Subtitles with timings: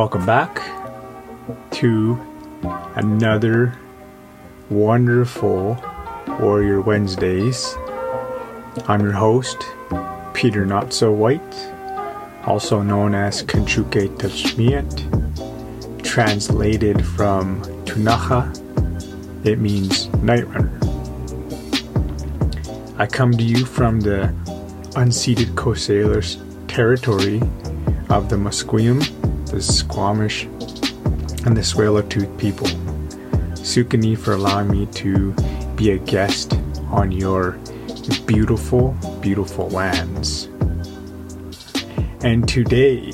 [0.00, 0.62] Welcome back
[1.72, 2.18] to
[2.94, 3.78] another
[4.70, 5.76] wonderful
[6.40, 7.76] Warrior Wednesdays.
[8.88, 9.62] I'm your host,
[10.32, 11.54] Peter Not So White,
[12.46, 18.56] also known as Kanchuke Tachmiat, translated from Tunaha.
[19.44, 20.80] It means night runner.
[22.96, 24.34] I come to you from the
[24.96, 27.42] unceded Salish territory
[28.08, 29.19] of the Musqueam
[29.50, 32.66] the Squamish, and the Tsleil-Waututh people.
[33.56, 35.32] Sukani for allowing me to
[35.74, 36.54] be a guest
[36.90, 37.58] on your
[38.26, 40.48] beautiful, beautiful lands.
[42.22, 43.12] And today,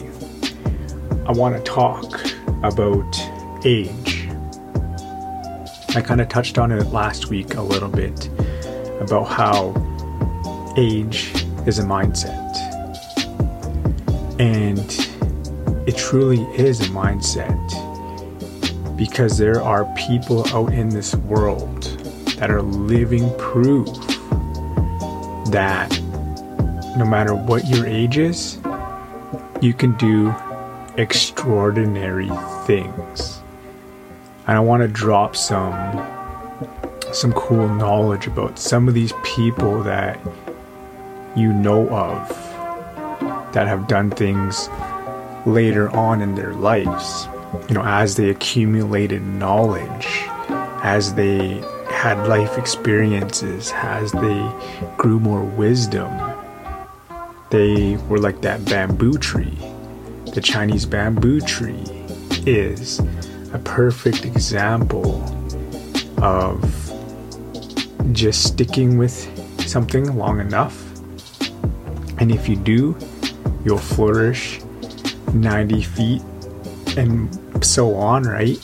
[1.26, 2.20] I want to talk
[2.62, 3.16] about
[3.64, 4.28] age.
[5.94, 8.28] I kind of touched on it last week a little bit
[9.00, 9.74] about how
[10.76, 11.32] age
[11.66, 12.44] is a mindset.
[14.38, 15.15] And
[15.86, 17.56] it truly is a mindset
[18.96, 21.82] because there are people out in this world
[22.38, 23.86] that are living proof
[25.50, 25.90] that
[26.96, 28.58] no matter what your age is,
[29.60, 30.34] you can do
[30.96, 32.30] extraordinary
[32.64, 33.40] things.
[34.46, 36.04] And I want to drop some
[37.12, 40.18] some cool knowledge about some of these people that
[41.34, 42.28] you know of
[43.52, 44.68] that have done things
[45.46, 47.28] later on in their lives.
[47.68, 50.06] You know, as they accumulated knowledge,
[50.82, 54.52] as they had life experiences, as they
[54.96, 56.10] grew more wisdom,
[57.50, 59.56] they were like that bamboo tree.
[60.34, 61.84] The Chinese bamboo tree
[62.44, 63.00] is
[63.52, 65.22] a perfect example
[66.22, 66.92] of
[68.12, 69.14] just sticking with
[69.66, 70.82] something long enough.
[72.18, 72.96] And if you do,
[73.64, 74.60] you'll flourish
[75.34, 76.22] 90 feet
[76.96, 78.58] and so on, right?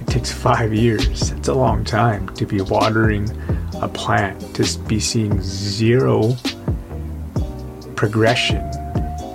[0.00, 1.30] It takes five years.
[1.30, 3.28] That's a long time to be watering
[3.80, 6.36] a plant, to be seeing zero
[7.96, 8.62] progression.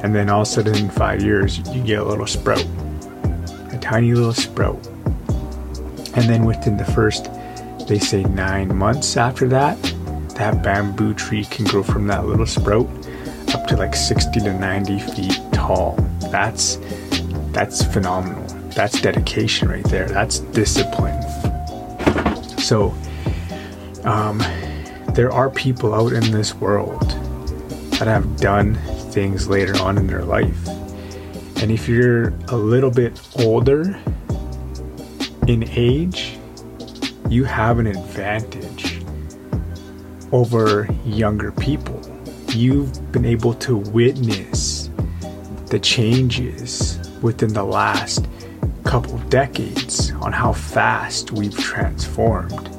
[0.04, 2.66] And then all of a sudden, in five years, you get a little sprout,
[3.72, 4.86] a tiny little sprout.
[6.16, 7.30] And then within the first,
[7.88, 9.82] they say nine months after that,
[10.36, 12.88] that bamboo tree can grow from that little sprout
[13.54, 15.98] up to like 60 to 90 feet tall.
[16.32, 16.78] That's
[17.52, 18.46] that's phenomenal.
[18.70, 20.08] That's dedication right there.
[20.08, 21.22] That's discipline.
[22.60, 22.94] So
[24.04, 24.38] um,
[25.14, 27.02] there are people out in this world
[27.98, 28.76] that have done
[29.12, 30.68] things later on in their life.
[31.62, 34.00] And if you're a little bit older
[35.48, 36.38] in age,
[37.28, 39.04] you have an advantage
[40.32, 42.00] over younger people.
[42.50, 44.89] You've been able to witness
[45.69, 48.28] the changes within the last
[48.84, 52.69] couple decades on how fast we've transformed.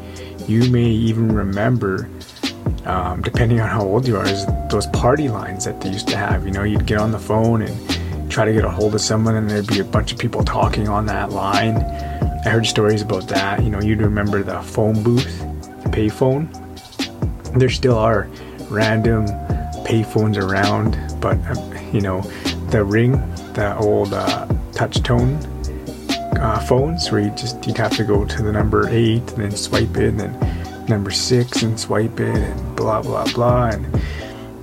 [0.49, 2.09] You may even remember,
[2.85, 6.17] um, depending on how old you are, is those party lines that they used to
[6.17, 6.45] have.
[6.45, 9.37] You know, you'd get on the phone and try to get a hold of someone,
[9.37, 11.77] and there'd be a bunch of people talking on that line.
[12.45, 13.63] I heard stories about that.
[13.63, 15.39] You know, you'd remember the phone booth,
[15.85, 16.49] the payphone.
[17.57, 18.29] There still are
[18.69, 19.27] random
[19.85, 22.23] payphones around, but um, you know,
[22.71, 23.13] the ring,
[23.55, 25.39] the old uh, touch tone
[26.41, 29.51] uh, phones where you just you'd have to go to the number eight and then
[29.51, 34.01] swipe it and then number six and swipe it and blah blah blah and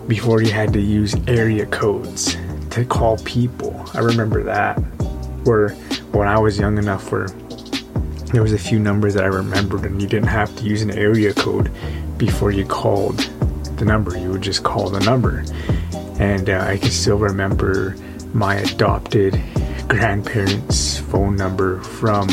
[0.07, 2.38] before you had to use area codes
[2.69, 3.85] to call people.
[3.94, 4.75] I remember that
[5.44, 5.69] where
[6.13, 7.28] when I was young enough where
[8.31, 10.91] there was a few numbers that I remembered and you didn't have to use an
[10.91, 11.72] area code
[12.18, 13.18] before you called
[13.78, 14.18] the number.
[14.18, 15.45] You would just call the number
[16.19, 17.96] and uh, I can still remember
[18.34, 19.42] my adopted
[19.88, 22.30] grandparents' phone number from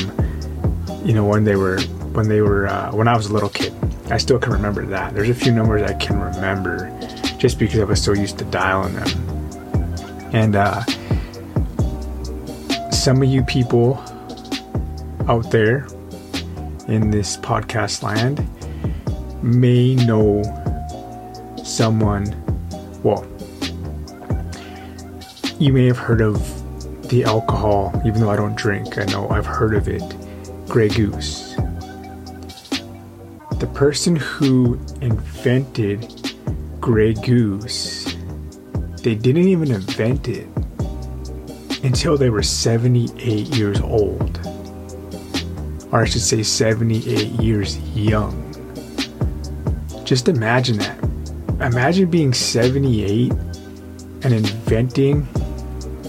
[1.05, 1.81] you know when they were
[2.13, 3.73] when they were uh, when I was a little kid.
[4.11, 5.15] I still can remember that.
[5.15, 6.91] There's a few numbers I can remember
[7.39, 9.09] just because I was so used to dialing them.
[10.33, 10.83] And uh,
[12.91, 14.03] some of you people
[15.29, 15.87] out there
[16.87, 18.47] in this podcast land
[19.43, 20.43] may know
[21.63, 22.25] someone,
[23.03, 23.27] well,
[25.59, 26.39] you may have heard of
[27.09, 28.99] the alcohol, even though I don't drink.
[28.99, 30.03] I know I've heard of it.
[30.69, 31.55] Grey Goose.
[33.59, 36.35] The person who invented
[36.81, 38.17] Grey Goose,
[39.03, 40.49] they didn't even invent it
[41.85, 44.41] until they were 78 years old.
[45.93, 48.41] Or I should say 78 years young.
[50.05, 50.99] Just imagine that.
[51.61, 55.29] Imagine being 78 and inventing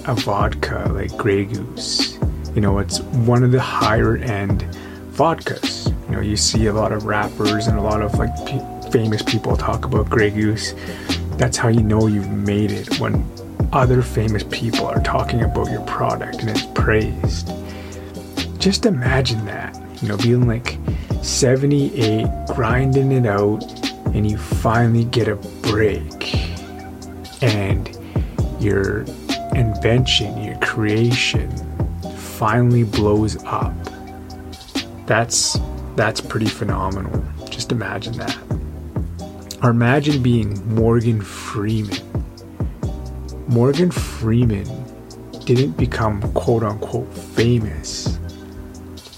[0.07, 2.19] a vodka like Grey Goose.
[2.53, 4.61] You know, it's one of the higher end
[5.11, 5.87] vodkas.
[6.09, 8.61] You know, you see a lot of rappers and a lot of like p-
[8.91, 10.73] famous people talk about Grey Goose.
[11.37, 13.25] That's how you know you've made it when
[13.73, 17.51] other famous people are talking about your product and it's praised.
[18.59, 20.77] Just imagine that, you know, being like
[21.23, 23.63] 78, grinding it out,
[24.13, 26.35] and you finally get a break.
[27.41, 27.89] And
[28.59, 29.05] your
[29.55, 31.49] invention, your creation
[32.15, 33.73] finally blows up.
[35.05, 35.57] That's
[35.95, 37.23] that's pretty phenomenal.
[37.49, 38.37] Just imagine that.
[39.63, 41.97] Or imagine being Morgan Freeman.
[43.47, 44.67] Morgan Freeman
[45.45, 48.19] didn't become quote unquote famous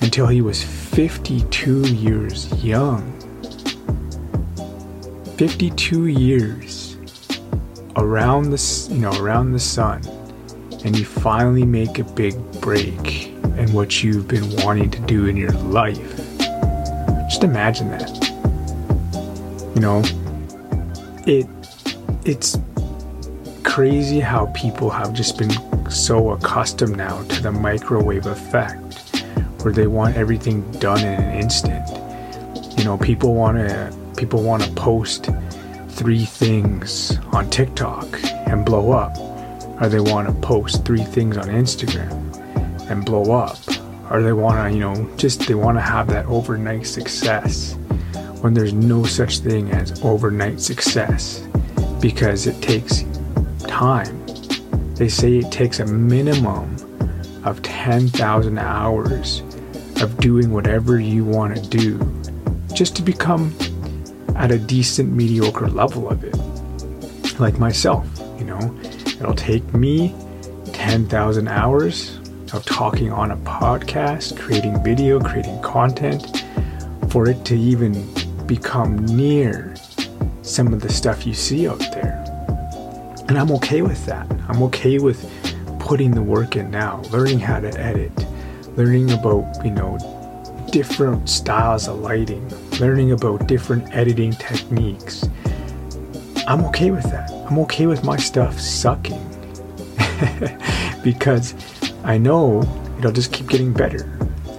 [0.01, 3.13] until he was 52 years young.
[5.37, 6.97] 52 years
[7.95, 10.01] around the you know around the sun
[10.83, 13.27] and you finally make a big break
[13.57, 16.17] in what you've been wanting to do in your life.
[17.29, 18.09] Just imagine that.
[19.75, 20.03] You know,
[21.25, 21.47] it
[22.25, 22.57] it's
[23.63, 25.51] crazy how people have just been
[25.89, 29.23] so accustomed now to the microwave effect
[29.61, 31.87] where they want everything done in an instant.
[32.77, 35.29] You know, people want to people want to post
[35.89, 38.07] three things on TikTok
[38.47, 39.15] and blow up,
[39.79, 42.11] or they want to post three things on Instagram
[42.89, 43.57] and blow up,
[44.09, 47.75] or they want to, you know, just they want to have that overnight success
[48.41, 51.45] when there's no such thing as overnight success
[51.99, 53.03] because it takes
[53.67, 54.25] time.
[54.95, 56.75] They say it takes a minimum
[57.43, 59.41] of 10,000 hours
[60.01, 61.97] of doing whatever you want to do
[62.73, 63.55] just to become
[64.35, 67.39] at a decent mediocre level of it.
[67.39, 68.07] Like myself,
[69.19, 70.15] it'll take me
[70.73, 72.17] 10,000 hours
[72.53, 76.43] of talking on a podcast, creating video, creating content
[77.09, 77.93] for it to even
[78.45, 79.75] become near
[80.41, 82.23] some of the stuff you see out there.
[83.27, 84.29] And I'm okay with that.
[84.47, 85.29] I'm okay with
[85.79, 88.11] putting the work in now, learning how to edit,
[88.77, 89.97] learning about, you know,
[90.71, 92.47] different styles of lighting,
[92.79, 95.27] learning about different editing techniques.
[96.47, 97.29] I'm okay with that.
[97.49, 99.21] I'm okay with my stuff sucking
[101.03, 101.53] because
[102.05, 102.61] I know
[102.97, 104.05] it'll just keep getting better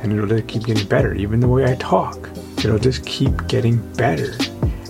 [0.03, 1.15] and it'll just keep getting better.
[1.15, 4.35] Even the way I talk, it'll just keep getting better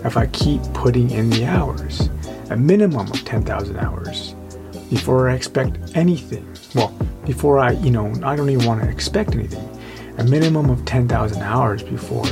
[0.04, 2.08] if I keep putting in the hours
[2.50, 4.34] a minimum of 10,000 hours
[4.90, 6.52] before I expect anything.
[6.74, 6.88] Well,
[7.24, 9.64] before I, you know, I don't even want to expect anything.
[10.18, 12.26] A minimum of 10,000 hours before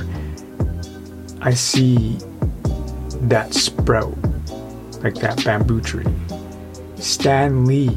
[1.40, 2.18] I see
[3.28, 4.16] that sprout,
[5.02, 6.04] like that bamboo tree.
[6.96, 7.96] Stan Lee,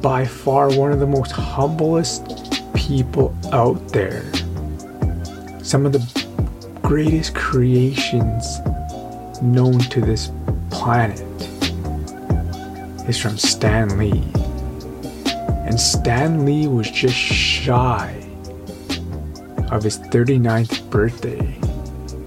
[0.00, 2.26] by far one of the most humblest
[2.74, 4.24] people out there.
[5.62, 6.24] Some of the
[6.82, 8.58] greatest creations
[9.40, 10.30] known to this
[10.70, 11.20] planet
[13.08, 14.24] is from Stan Lee.
[15.64, 18.14] And Stan Lee was just shy
[19.70, 21.58] of his 39th birthday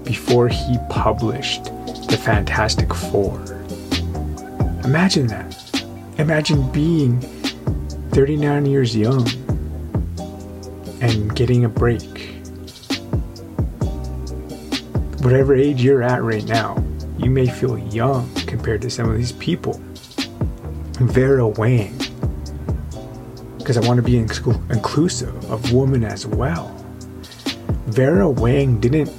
[0.04, 1.70] before he published
[2.06, 3.40] the Fantastic Four.
[4.84, 5.84] Imagine that.
[6.18, 7.20] Imagine being
[8.12, 9.28] 39 years young
[11.00, 12.30] and getting a break.
[15.22, 16.82] Whatever age you're at right now,
[17.18, 19.80] you may feel young compared to some of these people.
[21.00, 21.92] Vera Wang,
[23.58, 26.68] because I want to be inclusive of women as well.
[27.86, 29.10] Vera Wang didn't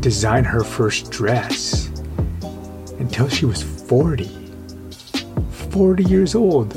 [0.00, 1.75] design her first dress
[3.06, 4.28] until she was 40.
[5.70, 6.76] 40 years old,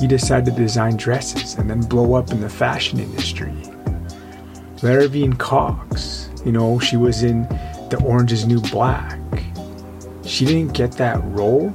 [0.00, 3.52] you decide to design dresses and then blow up in the fashion industry.
[4.82, 7.42] Laverne Cox, you know, she was in
[7.90, 9.18] The Orange is New Black
[10.26, 11.72] she didn't get that role.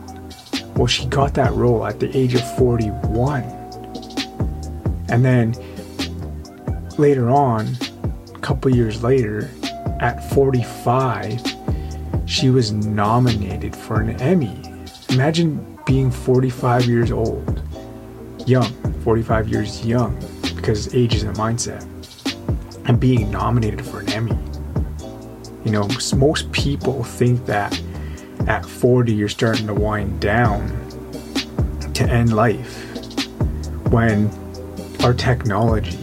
[0.76, 3.44] Well, she got that role at the age of 41.
[5.10, 5.56] And then
[6.98, 7.68] later on,
[8.34, 9.50] a couple years later,
[10.00, 11.42] at 45,
[12.30, 14.62] she was nominated for an Emmy.
[15.10, 17.60] Imagine being 45 years old,
[18.46, 18.72] young,
[19.02, 20.16] 45 years young,
[20.56, 21.84] because age is a mindset,
[22.88, 24.38] and being nominated for an Emmy.
[25.66, 27.82] You know, most people think that
[28.48, 30.68] at 40 you're starting to wind down
[31.96, 32.86] to end life
[33.92, 34.30] when
[35.04, 35.98] our technology,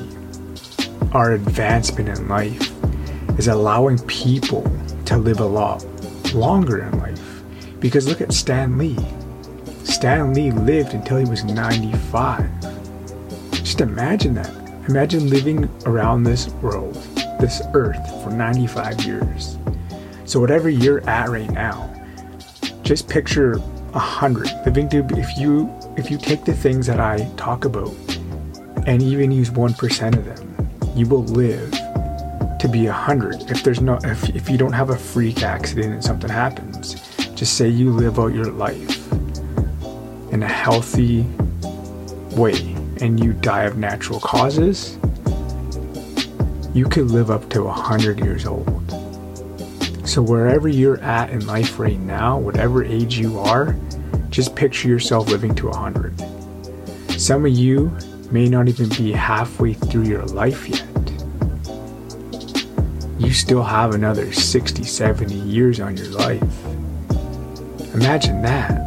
[1.12, 2.73] our advancement in life
[3.38, 4.68] is allowing people
[5.04, 5.85] to live a lot
[6.35, 7.42] longer in life.
[7.80, 8.99] Because look at Stan Lee.
[9.85, 12.50] Stan Lee lived until he was 95.
[13.52, 14.50] Just imagine that.
[14.88, 16.95] Imagine living around this world,
[17.40, 19.59] this earth, for 95 years.
[20.25, 21.92] So, whatever you're at right now,
[22.83, 23.61] just picture
[23.95, 27.95] a hundred living to if you if you take the things that I talk about
[28.87, 31.73] and even use one percent of them, you will live
[32.59, 33.51] to be a hundred.
[33.51, 36.95] If there's no if if you don't have a freak accident and something happens,
[37.35, 39.13] just say you live out your life
[40.33, 41.25] in a healthy
[42.33, 44.99] way and you die of natural causes,
[46.75, 48.69] you could live up to 100 years old.
[50.05, 53.75] So, wherever you're at in life right now, whatever age you are,
[54.31, 57.21] just picture yourself living to 100.
[57.21, 57.91] Some of you
[58.31, 60.96] may not even be halfway through your life yet.
[63.19, 66.43] You still have another 60, 70 years on your life.
[67.95, 68.83] Imagine that.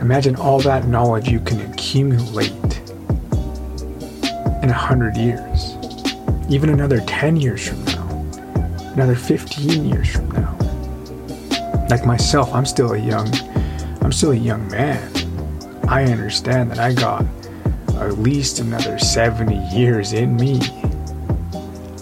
[0.00, 2.50] Imagine all that knowledge you can accumulate
[4.60, 5.76] in a hundred years,
[6.48, 8.08] even another 10 years from now,
[8.94, 10.56] another 15 years from now.
[11.88, 13.32] Like myself, I'm still a young,
[14.02, 15.12] I'm still a young man.
[15.86, 17.24] I understand that I got
[17.94, 20.58] at least another 70 years in me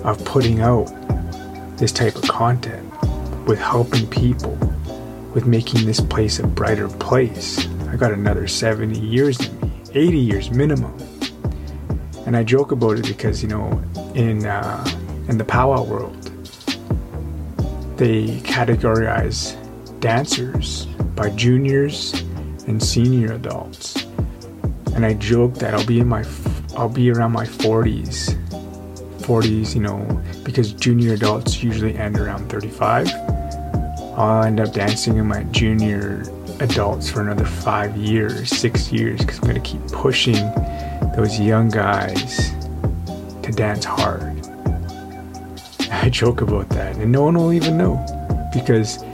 [0.09, 0.87] of putting out
[1.77, 2.85] this type of content
[3.47, 4.55] with helping people,
[5.35, 7.67] with making this place a brighter place.
[7.89, 10.97] I got another 70 years in me, 80 years minimum.
[12.27, 13.83] And I joke about it because, you know,
[14.15, 14.85] in, uh,
[15.29, 16.15] in the powwow world,
[17.97, 19.57] they categorize
[20.01, 20.87] dancers
[21.17, 22.13] by juniors
[22.67, 24.05] and senior adults.
[24.95, 26.25] And I joke that I'll be in my,
[26.77, 28.37] I'll be around my 40s,
[29.29, 29.99] 40s, you know,
[30.43, 33.09] because junior adults usually end around 35.
[34.17, 36.23] I'll end up dancing in my junior
[36.61, 40.51] adults for another five years, six years, because I'm going to keep pushing
[41.15, 42.53] those young guys
[43.43, 44.23] to dance hard.
[45.91, 48.03] I joke about that, and no one will even know
[48.55, 49.05] because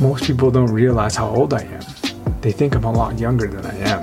[0.00, 1.82] most people don't realize how old I am.
[2.40, 4.02] They think I'm a lot younger than I am.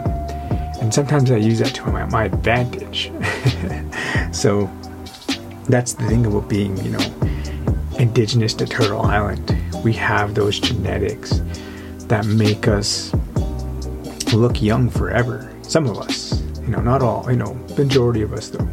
[0.80, 3.12] And sometimes I use that to my, my advantage.
[4.32, 4.70] so
[5.70, 7.16] that's the thing about being, you know,
[8.00, 11.42] indigenous to Turtle Island we have those genetics
[12.08, 13.14] that make us
[14.34, 15.52] look young forever.
[15.64, 18.68] Some of us, you know, not all, you know, majority of us though.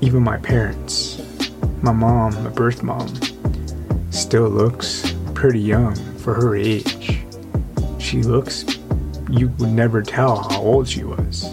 [0.00, 1.20] Even my parents,
[1.82, 3.08] my mom, my birth mom,
[4.10, 7.20] still looks pretty young for her age.
[7.98, 8.64] She looks,
[9.30, 11.52] you would never tell how old she was.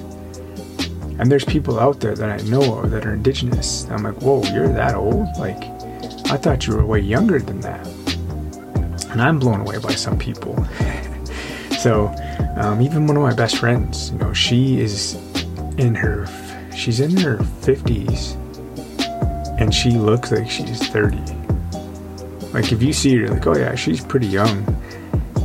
[1.24, 3.88] And there's people out there that I know of that are indigenous.
[3.89, 5.25] I'm like, whoa, you're that old?
[5.38, 5.63] Like,
[6.30, 7.88] I thought you were way younger than that
[9.13, 10.56] and I'm blown away by some people.
[11.80, 12.13] so,
[12.58, 15.13] um, even one of my best friends, you know, she is
[15.77, 16.25] in her,
[16.75, 18.36] she's in her 50s,
[19.60, 21.18] and she looks like she's 30.
[22.51, 24.65] Like if you see her, like, oh yeah, she's pretty young,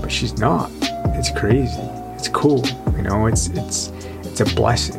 [0.01, 0.71] but she's not.
[1.15, 1.81] It's crazy.
[2.17, 2.65] It's cool.
[2.97, 3.89] You know, it's it's
[4.23, 4.98] it's a blessing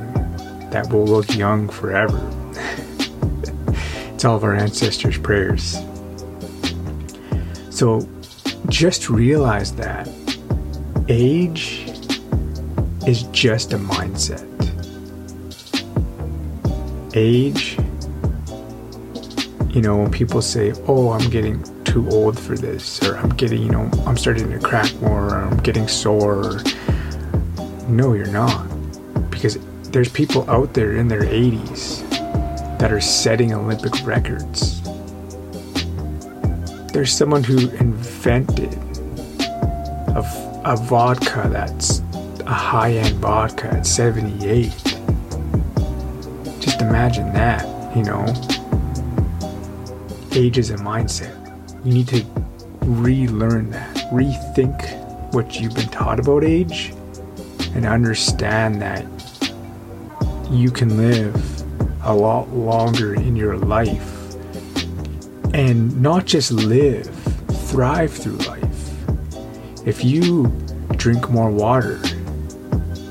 [0.72, 2.20] that we'll look young forever.
[4.14, 5.78] it's all of our ancestors' prayers.
[7.70, 8.08] So
[8.68, 10.08] just realize that
[11.08, 11.86] age
[13.08, 14.46] is just a mindset.
[17.16, 17.78] Age,
[19.74, 23.64] you know, when people say, oh, I'm getting too old for this, or I'm getting,
[23.64, 26.60] you know, I'm starting to crack more, or I'm getting sore.
[27.88, 28.68] No, you're not.
[29.32, 29.58] Because
[29.92, 32.08] there's people out there in their 80s
[32.80, 34.80] that are setting Olympic records
[36.92, 38.74] there's someone who invented
[40.16, 42.00] a, a vodka that's
[42.42, 44.72] a high end vodka at 78.
[46.60, 47.64] Just imagine that,
[47.96, 48.26] you know.
[50.32, 51.36] Age is a mindset.
[51.86, 52.26] You need to
[52.82, 56.92] relearn that, rethink what you've been taught about age,
[57.76, 59.06] and understand that
[60.50, 61.64] you can live
[62.04, 64.16] a lot longer in your life
[65.54, 67.08] and not just live,
[67.70, 69.88] thrive through life.
[69.88, 70.48] If you
[70.96, 72.00] drink more water,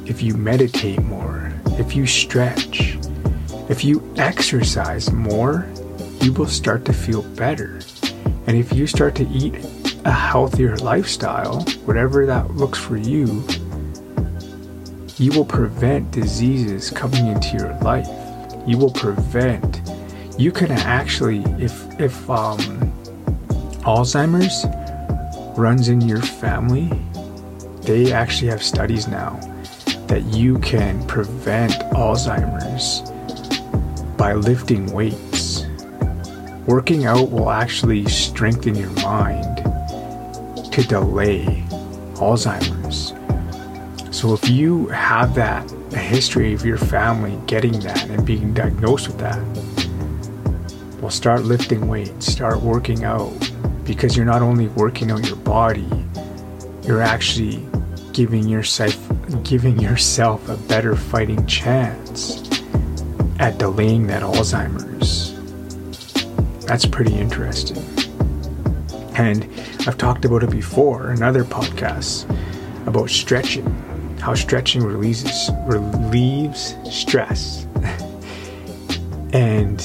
[0.04, 2.98] if you meditate more, if you stretch,
[3.68, 5.66] if you exercise more,
[6.20, 7.80] you will start to feel better.
[8.46, 9.54] And if you start to eat
[10.04, 13.44] a healthier lifestyle, whatever that looks for you,
[15.18, 18.08] you will prevent diseases coming into your life.
[18.66, 19.80] You will prevent
[20.38, 22.60] you can actually, if if um,
[23.82, 24.64] Alzheimer's
[25.58, 26.88] runs in your family,
[27.82, 29.40] they actually have studies now
[30.06, 33.10] that you can prevent Alzheimer's
[34.16, 35.66] by lifting weights.
[36.68, 39.56] Working out will actually strengthen your mind
[40.72, 41.64] to delay
[42.14, 43.07] Alzheimer's.
[44.18, 49.06] So if you have that, a history of your family getting that and being diagnosed
[49.06, 49.38] with that,
[51.00, 53.30] well, start lifting weights, start working out,
[53.84, 55.88] because you're not only working out your body,
[56.82, 57.64] you're actually
[58.12, 58.98] giving yourself
[59.44, 62.42] giving yourself a better fighting chance
[63.38, 65.32] at delaying that Alzheimer's.
[66.66, 67.78] That's pretty interesting.
[69.14, 69.48] And
[69.86, 72.28] I've talked about it before in other podcasts
[72.84, 73.87] about stretching
[74.20, 77.66] how stretching releases relieves stress.
[79.32, 79.78] and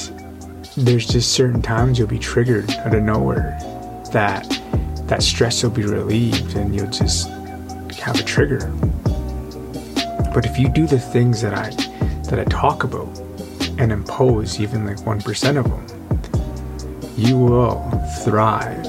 [0.75, 3.57] there's just certain times you'll be triggered out of nowhere
[4.11, 4.47] that
[5.05, 7.27] that stress will be relieved and you'll just
[7.99, 8.67] have a trigger.
[10.33, 11.69] But if you do the things that I
[12.29, 13.07] that I talk about
[13.77, 17.79] and impose even like 1% of them, you will
[18.23, 18.85] thrive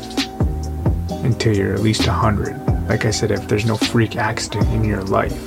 [1.24, 5.02] until you're at least 100 like I said, if there's no freak accident in your
[5.04, 5.38] life,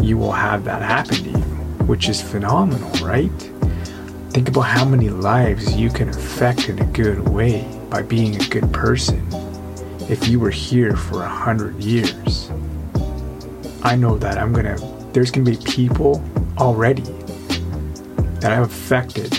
[0.00, 1.44] you will have that happen to you,
[1.86, 3.30] which is phenomenal, right?
[4.30, 8.48] Think about how many lives you can affect in a good way by being a
[8.48, 9.26] good person
[10.08, 12.50] if you were here for a hundred years.
[13.82, 14.78] I know that I'm gonna,
[15.12, 16.22] there's gonna be people
[16.58, 17.02] already
[18.40, 19.30] that I've affected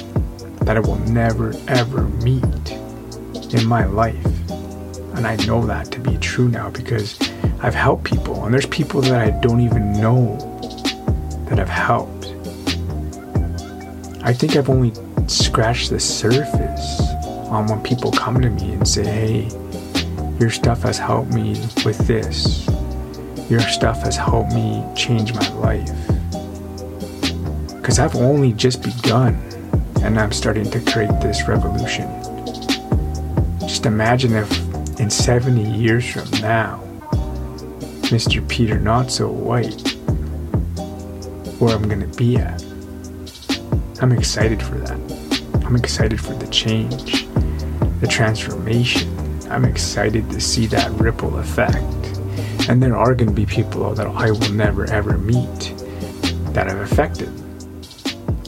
[0.62, 2.72] that I will never ever meet
[3.54, 4.33] in my life.
[5.16, 7.18] And I know that to be true now because
[7.62, 10.38] I've helped people, and there's people that I don't even know
[11.50, 12.28] that I've helped.
[14.24, 14.94] I think I've only
[15.28, 17.02] scratched the surface
[17.50, 19.50] on when people come to me and say, hey,
[20.40, 21.52] your stuff has helped me
[21.86, 22.68] with this.
[23.50, 25.90] Your stuff has helped me change my life.
[27.76, 29.36] Because I've only just begun
[30.02, 32.10] and I'm starting to create this revolution.
[33.60, 34.63] Just imagine if
[35.00, 36.84] in 70 years from now,
[38.10, 38.48] Mr.
[38.48, 39.82] Peter Not So White,
[41.60, 42.64] where I'm going to be at.
[44.02, 45.64] I'm excited for that.
[45.66, 47.28] I'm excited for the change,
[48.02, 49.10] the transformation.
[49.50, 51.84] I'm excited to see that ripple effect.
[52.70, 55.74] And there are going to be people that I will never ever meet
[56.54, 57.32] that I've affected.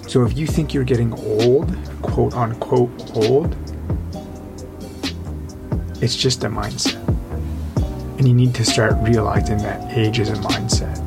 [0.10, 3.55] So if you think you're getting old, quote unquote old,
[6.05, 7.01] it's just a mindset.
[8.19, 11.01] And you need to start realizing that age is a mindset.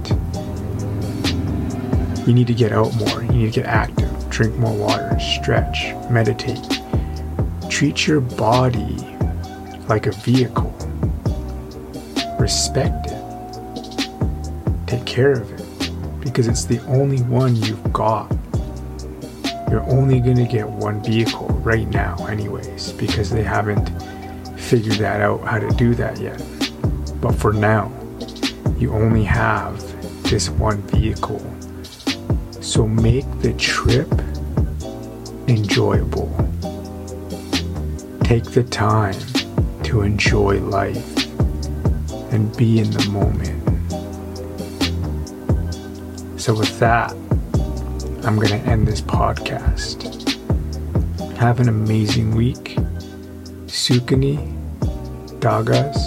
[2.27, 3.23] You need to get out more.
[3.23, 6.81] You need to get active, drink more water, stretch, meditate.
[7.71, 8.97] Treat your body
[9.89, 10.75] like a vehicle.
[12.41, 14.09] Respect it.
[14.89, 18.37] Take care of it because it's the only one you've got.
[19.71, 23.93] You're only going to get one vehicle right now, anyways, because they haven't
[24.69, 26.37] figured that out how to do that yet.
[27.23, 27.91] But for now,
[28.77, 29.81] you only have
[30.25, 31.41] this one vehicle.
[32.61, 34.13] So make the trip
[35.49, 36.29] enjoyable.
[38.25, 39.19] Take the time
[39.85, 41.17] to enjoy life
[42.31, 43.57] and be in the moment.
[46.39, 47.13] So, with that,
[48.23, 50.05] I'm going to end this podcast.
[51.39, 52.77] Have an amazing week.
[53.67, 54.58] Sukani
[55.41, 55.99] Dagas.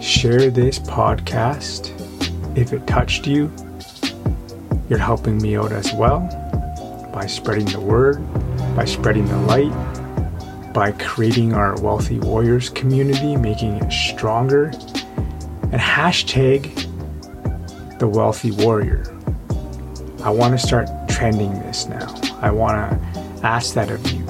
[0.00, 1.90] Share this podcast.
[2.56, 3.50] If it touched you,
[4.88, 6.20] you're helping me out as well
[7.12, 8.18] by spreading the word,
[8.76, 9.72] by spreading the light,
[10.72, 14.66] by creating our Wealthy Warriors community, making it stronger,
[15.70, 16.62] and hashtag
[17.98, 19.04] the Wealthy Warrior.
[20.22, 22.14] I want to start trending this now.
[22.40, 24.22] I want to ask that of you.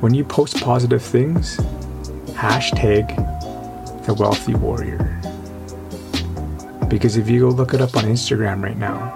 [0.00, 1.58] When you post positive things,
[2.40, 3.14] hashtag
[4.06, 5.20] the wealthy warrior.
[6.88, 9.14] Because if you go look it up on Instagram right now,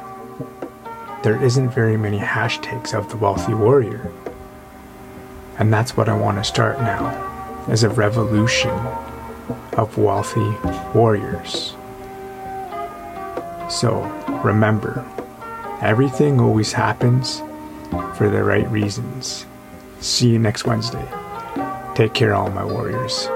[1.22, 4.12] there isn't very many hashtags of the wealthy warrior.
[5.58, 8.78] And that's what I want to start now as a revolution
[9.72, 10.50] of wealthy
[10.94, 11.74] warriors.
[13.70, 14.02] So
[14.44, 15.02] remember,
[15.80, 17.40] everything always happens
[18.18, 19.46] for the right reasons.
[20.00, 21.23] See you next Wednesday.
[21.94, 23.28] Take care, all my warriors.